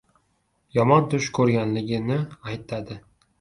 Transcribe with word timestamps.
Yomon 0.77 1.05
tush 1.11 1.27
ko‘rganligini 1.39 2.19
aytadi. 2.55 2.99